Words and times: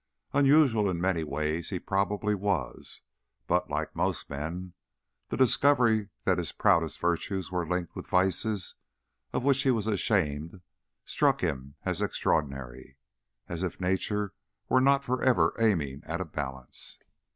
Unusual 0.33 0.89
in 0.89 0.99
many 0.99 1.23
ways 1.23 1.69
he 1.69 1.77
probably 1.77 2.33
was, 2.33 3.01
but, 3.45 3.69
like 3.69 3.95
most 3.95 4.31
men, 4.31 4.73
the 5.27 5.37
discovery 5.37 6.09
that 6.23 6.39
his 6.39 6.51
proudest 6.51 6.99
virtues 6.99 7.51
were 7.51 7.67
linked 7.67 7.95
with 7.95 8.07
vices 8.07 8.73
of 9.31 9.43
which 9.43 9.61
he 9.61 9.69
was 9.69 9.85
ashamed 9.85 10.61
struck 11.05 11.41
him 11.41 11.75
as 11.83 12.01
extraordinary. 12.01 12.97
As 13.47 13.61
if 13.61 13.79
nature 13.79 14.33
were 14.67 14.81
not 14.81 15.03
forever 15.03 15.55
aiming 15.59 16.01
at 16.07 16.19
a 16.19 16.25
balance. 16.25 16.97